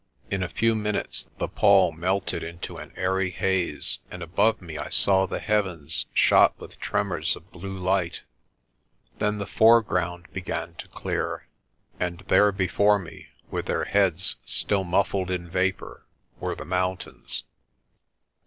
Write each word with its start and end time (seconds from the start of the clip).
In 0.31 0.41
a 0.41 0.49
few 0.49 0.73
minutes 0.73 1.29
the 1.37 1.47
pall 1.47 1.91
melted 1.91 2.41
into 2.41 2.77
an 2.77 2.91
airy 2.95 3.29
haze, 3.29 3.99
and 4.09 4.23
above 4.23 4.59
me 4.59 4.75
I 4.75 4.89
saw 4.89 5.27
the 5.27 5.37
heavens 5.37 6.07
shot 6.11 6.59
with 6.59 6.79
tremors 6.79 7.35
of 7.35 7.51
blue 7.51 7.77
light. 7.77 8.23
Then 9.19 9.37
the 9.37 9.45
foreground 9.45 10.25
began 10.33 10.73
to 10.79 10.87
clear, 10.87 11.45
and 11.99 12.21
there 12.29 12.51
before 12.51 12.97
me, 12.97 13.27
with 13.51 13.67
their 13.67 13.85
heads 13.85 14.37
still 14.43 14.83
muffled 14.83 15.29
in 15.29 15.47
vapour, 15.47 16.07
were 16.39 16.55
the 16.55 16.65
mountains. 16.65 17.43